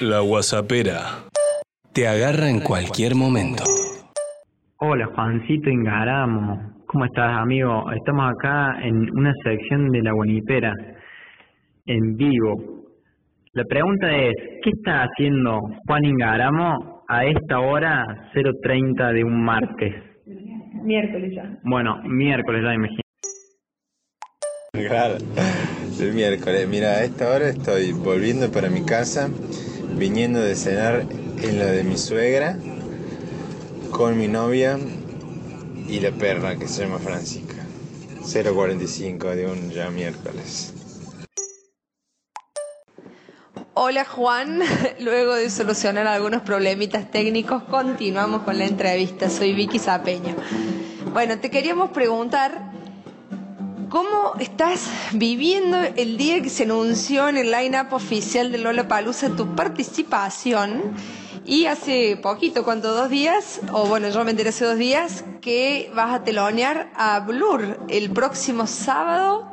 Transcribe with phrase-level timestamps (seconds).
[0.00, 1.24] La Guasapera.
[1.94, 3.64] Te agarra en cualquier momento.
[4.78, 7.90] Hola Juancito Ingaramo, ¿cómo estás amigo?
[7.92, 10.74] Estamos acá en una sección de la Guanipera,
[11.86, 12.84] en vivo.
[13.54, 19.94] La pregunta es, ¿qué está haciendo Juan Ingaramo a esta hora 0.30 de un martes?
[20.82, 21.58] Miércoles ya.
[21.64, 23.00] Bueno, miércoles ya imagino.
[24.72, 25.16] Claro,
[26.00, 26.68] el miércoles.
[26.68, 29.30] Mira, a esta hora estoy volviendo para mi casa,
[29.96, 31.06] viniendo de cenar
[31.42, 32.58] en la de mi suegra,
[33.90, 34.78] con mi novia
[35.88, 37.54] y la perra que se llama Francisca.
[38.22, 40.74] 0.45 de un ya miércoles.
[43.72, 44.60] Hola Juan,
[45.00, 49.30] luego de solucionar algunos problemitas técnicos, continuamos con la entrevista.
[49.30, 50.34] Soy Vicky Zapeño.
[51.12, 52.65] Bueno, te queríamos preguntar
[53.88, 59.30] cómo estás viviendo el día que se anunció en el line-up oficial de Lola Palusa
[59.30, 60.94] tu participación.
[61.44, 62.92] Y hace poquito, ¿cuánto?
[62.92, 63.60] ¿Dos días?
[63.72, 68.10] O bueno, yo me enteré hace dos días que vas a telonear a Blur el
[68.10, 69.52] próximo sábado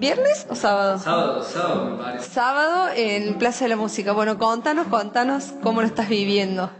[0.00, 0.98] ¿Viernes o sábado?
[0.98, 2.30] Sábado, sábado me parece.
[2.30, 4.12] Sábado en Plaza de la Música.
[4.12, 6.70] Bueno, contanos, contanos cómo lo estás viviendo.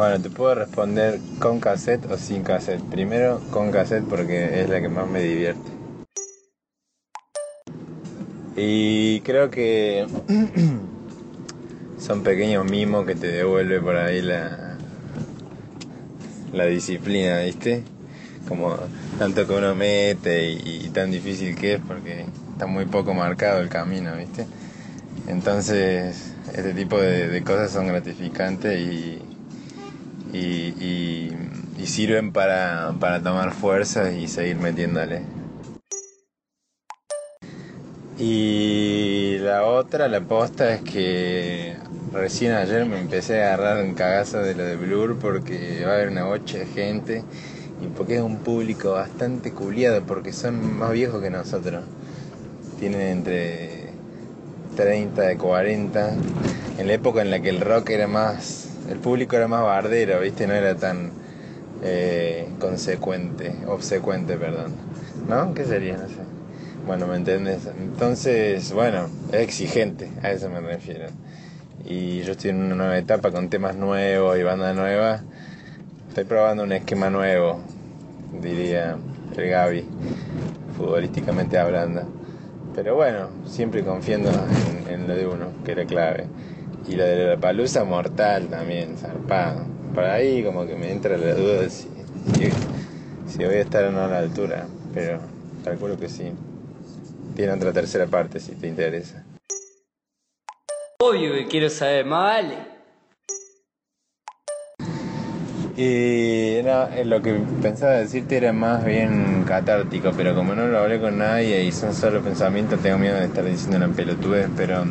[0.00, 2.80] Bueno, te puedo responder con cassette o sin cassette.
[2.84, 5.70] Primero con cassette porque es la que más me divierte.
[8.56, 10.06] Y creo que
[11.98, 14.78] son pequeños mimos que te devuelve por ahí la,
[16.54, 17.82] la disciplina, ¿viste?
[18.48, 18.74] Como
[19.18, 23.68] tanto que uno mete y, tan difícil que es porque está muy poco marcado el
[23.68, 24.46] camino, ¿viste?
[25.26, 29.22] Entonces, este tipo de, cosas son gratificantes y,
[30.32, 31.30] y,
[31.84, 35.22] sirven para, para tomar fuerza y seguir metiéndole.
[38.16, 41.74] Y la otra, la posta, es que
[42.12, 45.94] recién ayer me empecé a agarrar un cagazo de lo de Blur porque va a
[45.94, 47.24] haber una bocha de gente
[47.82, 51.82] y porque es un público bastante culiado porque son más viejos que nosotros.
[52.78, 53.88] Tienen entre
[54.76, 56.10] 30 y 40.
[56.78, 58.59] En la época en la que el rock era más.
[58.88, 60.46] El público era más bardero, ¿viste?
[60.46, 61.10] No era tan
[61.82, 64.72] eh, consecuente, obsecuente, perdón.
[65.28, 65.54] ¿No?
[65.54, 65.96] ¿Qué sería?
[65.96, 66.20] No sé.
[66.86, 67.68] Bueno, ¿me entiendes?
[67.78, 71.06] Entonces, bueno, es exigente, a eso me refiero.
[71.84, 75.22] Y yo estoy en una nueva etapa con temas nuevos y banda nueva
[76.10, 77.60] Estoy probando un esquema nuevo,
[78.42, 78.96] diría
[79.36, 79.84] el Gaby,
[80.76, 82.02] futbolísticamente hablando.
[82.74, 84.28] Pero bueno, siempre confiando
[84.90, 86.24] en, lo de uno, que era clave.
[86.88, 89.64] Y lo de la palusa mortal también, zarpado.
[89.94, 91.88] Por ahí como que me entra la duda si,
[93.26, 94.66] si, voy a estar o no a la altura.
[94.94, 95.20] Pero
[95.64, 96.32] calculo que sí.
[97.36, 99.24] Tiene otra tercera parte si te interesa.
[100.98, 102.70] Obvio que quiero saber, más vale.
[105.76, 110.78] Y no, eh, lo que pensaba decirte era más bien catártico, pero como no lo
[110.78, 114.84] hablé con nadie y son solo pensamientos, tengo miedo de estar diciendo una pelotudez, pero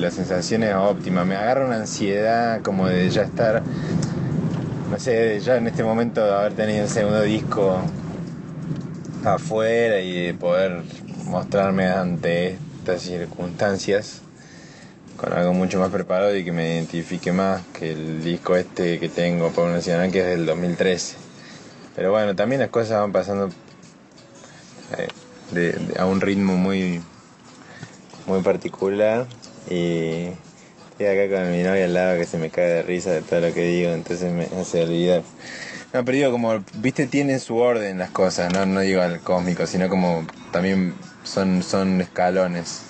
[0.00, 1.24] la sensación es óptima.
[1.24, 3.62] Me agarra una ansiedad como de ya estar,
[4.90, 7.80] no sé, ya en este momento de haber tenido el segundo disco
[9.24, 10.82] afuera y de poder
[11.26, 14.22] mostrarme ante estas circunstancias
[15.18, 19.10] con algo mucho más preparado y que me identifique más que el disco este que
[19.10, 21.16] tengo por Nacional que es del 2013.
[21.94, 23.50] Pero bueno, también las cosas van pasando
[24.96, 27.02] eh, a un ritmo muy,
[28.26, 29.26] muy particular
[29.70, 30.28] y
[30.90, 33.40] estoy acá con mi novia al lado que se me cae de risa de todo
[33.40, 35.22] lo que digo, entonces me hace olvidar.
[35.92, 39.66] No, pero digo, como, viste, tienen su orden las cosas, no, no digo al cósmico,
[39.66, 40.94] sino como también
[41.24, 42.82] son, son escalones.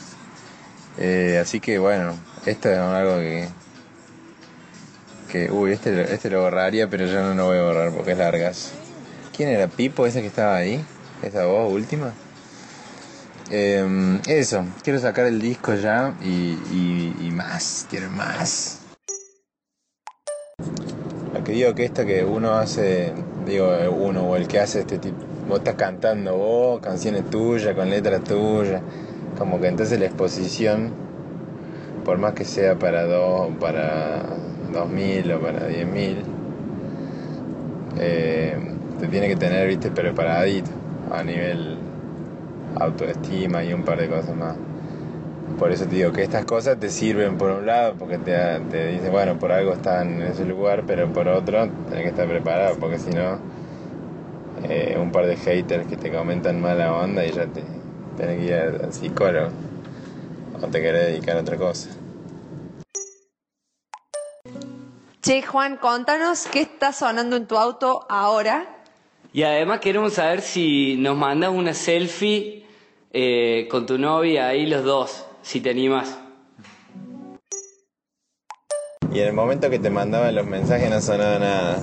[0.99, 3.49] Eh, así que bueno, esto es algo que.
[5.31, 8.19] que uy, este, este lo borraría, pero yo no lo voy a borrar porque es
[8.19, 8.73] largas.
[9.37, 10.85] ¿Quién era Pipo, ese que estaba ahí?
[11.23, 12.13] ¿Esa voz última?
[13.51, 18.81] Em, eso, quiero sacar el disco ya y, y, más, quiero más.
[21.35, 23.13] Lo que digo que esto que uno hace,
[23.47, 25.17] digo uno o el que hace este tipo,
[25.49, 28.83] vos estás cantando vos, canciones tuyas, con letras tuyas
[29.41, 30.91] como que entonces la exposición,
[32.05, 34.23] por más que sea para dos, para
[34.71, 36.17] 2000 o para 10.000,
[37.99, 38.55] eh,
[39.01, 40.71] te tiene que tener, viste, preparadito
[41.11, 41.80] a nivel
[42.77, 44.57] autoestima y un par de cosas más.
[45.59, 48.33] Por eso te digo que estas cosas te sirven por un lado, porque te,
[48.71, 52.27] te dicen, bueno, por algo están en ese lugar, pero por otro, tenés que estar
[52.27, 53.39] preparado, porque si no,
[54.63, 57.63] eh, un par de haters que te comentan mala onda y ya te,
[58.17, 59.49] Tener que ir al psicólogo.
[60.63, 61.89] o te querés dedicar a otra cosa.
[65.23, 68.80] Che, Juan, contanos qué está sonando en tu auto ahora.
[69.33, 72.67] Y además queremos saber si nos mandas una selfie
[73.13, 76.19] eh, con tu novia ahí los dos, si te animas.
[79.13, 81.79] Y en el momento que te mandaba los mensajes no sonaba nada.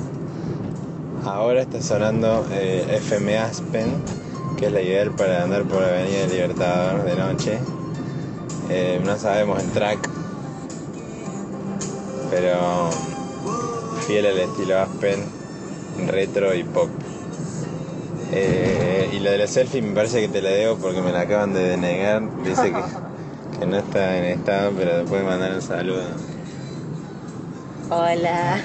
[1.23, 4.03] Ahora está sonando eh, FM Aspen,
[4.57, 7.59] que es la ideal para andar por la Avenida Libertador de noche.
[8.69, 10.09] Eh, no sabemos el track,
[12.29, 12.89] pero
[14.05, 15.23] fiel al estilo Aspen,
[16.07, 16.89] retro y pop.
[18.31, 21.21] Eh, y lo de la selfie me parece que te la debo porque me la
[21.21, 22.21] acaban de denegar.
[22.43, 22.81] Dice que,
[23.59, 26.03] que no está en estado, pero después mandar un saludo.
[27.89, 28.61] Hola.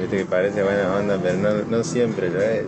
[0.00, 2.66] Viste que parece buena onda, pero no, no siempre lo es.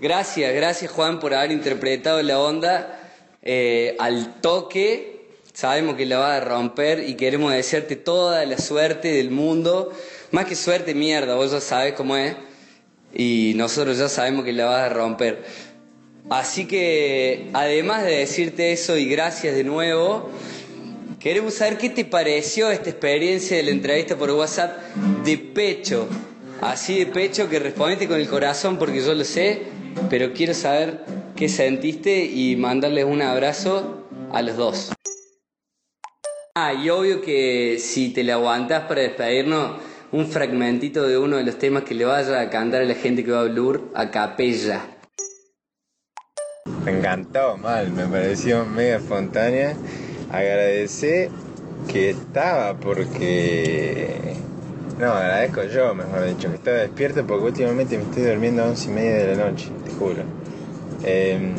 [0.00, 2.98] Gracias, gracias Juan por haber interpretado la onda
[3.42, 5.28] eh, al toque.
[5.52, 9.92] Sabemos que la va a romper y queremos desearte toda la suerte del mundo.
[10.30, 12.36] Más que suerte, mierda, vos ya sabes cómo es.
[13.14, 15.44] Y nosotros ya sabemos que la vas a romper.
[16.28, 20.30] Así que, además de decirte eso y gracias de nuevo,
[21.18, 24.76] queremos saber qué te pareció esta experiencia de la entrevista por WhatsApp
[25.24, 26.06] de pecho.
[26.60, 29.62] Así de pecho que respondiste con el corazón porque yo lo sé,
[30.10, 31.00] pero quiero saber
[31.34, 34.92] qué sentiste y mandarles un abrazo a los dos.
[36.54, 41.44] Ah, y obvio que si te la aguantas para despedirnos, un fragmentito de uno de
[41.44, 44.10] los temas que le vaya a cantar a la gente que va a Blur a
[44.10, 44.80] capella.
[46.84, 49.76] Me encantó, mal, me pareció mega espontánea.
[50.30, 51.30] Agradecer
[51.86, 54.34] que estaba porque...
[54.98, 58.90] No, agradezco yo, mejor dicho, que estaba despierto porque últimamente me estoy durmiendo a once
[58.90, 60.22] y media de la noche, te juro.
[61.04, 61.52] Eh,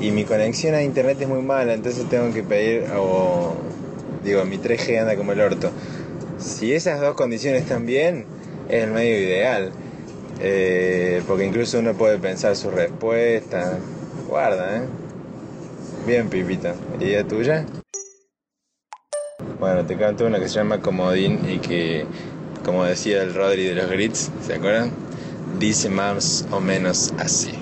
[0.00, 3.54] y mi conexión a internet es muy mala, entonces tengo que pedir, o
[4.24, 5.70] digo, mi 3G anda como el orto.
[6.38, 8.26] Si esas dos condiciones están bien,
[8.68, 9.72] es el medio ideal.
[10.40, 13.78] Eh, porque incluso uno puede pensar su respuesta.
[14.28, 14.82] Guarda, ¿eh?
[16.06, 16.74] Bien, Pipita.
[17.00, 17.64] ¿Y la tuya?
[19.58, 22.04] Bueno, te canto una que se llama Comodín y que,
[22.64, 24.90] como decía el Rodri de los Grits, ¿se acuerdan?
[25.58, 27.52] Dice más o menos así.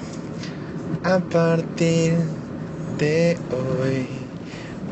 [1.04, 2.14] A partir
[2.98, 4.23] de hoy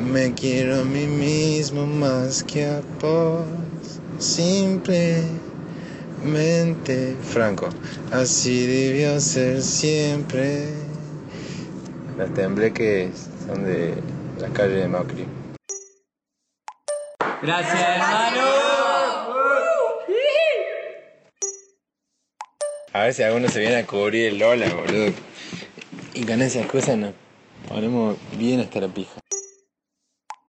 [0.03, 3.47] me quiero a mí mismo más que a vos.
[4.19, 5.33] Simplemente
[7.23, 7.69] Franco,
[8.13, 10.67] así debió ser siempre.
[12.19, 13.95] Las tembleques son de
[14.39, 15.27] la calle de Macri.
[17.43, 18.63] Gracias, hermano.
[22.95, 25.13] A ver si alguno se viene a cubrir el Lola, boludo.
[26.13, 27.15] Y con esa excusa nos
[27.67, 29.22] ponemos bien hasta la pija.